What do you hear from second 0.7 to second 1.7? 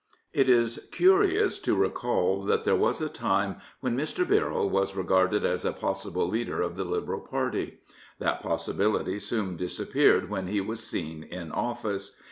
curious